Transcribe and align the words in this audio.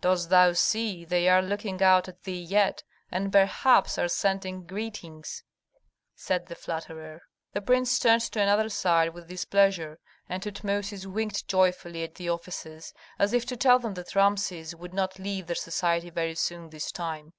Dost 0.00 0.30
thou 0.30 0.54
see, 0.54 1.04
they 1.04 1.28
are 1.28 1.42
looking 1.42 1.82
out 1.82 2.08
at 2.08 2.22
thee 2.22 2.40
yet, 2.40 2.82
and 3.10 3.30
perhaps 3.30 3.98
are 3.98 4.08
sending 4.08 4.66
greetings," 4.66 5.42
said 6.14 6.46
the 6.46 6.54
flatterer. 6.54 7.20
The 7.52 7.60
prince 7.60 7.98
turned 7.98 8.22
to 8.22 8.40
another 8.40 8.70
side 8.70 9.12
with 9.12 9.28
displeasure, 9.28 9.98
and 10.30 10.42
Tutmosis 10.42 11.04
winked 11.04 11.46
joyfully 11.46 12.02
at 12.04 12.14
the 12.14 12.30
officers, 12.30 12.94
as 13.18 13.34
if 13.34 13.44
to 13.44 13.56
tell 13.58 13.78
them 13.78 13.92
that 13.92 14.14
Rameses 14.16 14.74
would 14.74 14.94
not 14.94 15.18
leave 15.18 15.46
their 15.46 15.54
society 15.54 16.08
very 16.08 16.36
soon 16.36 16.70
this 16.70 16.90
time. 16.90 17.34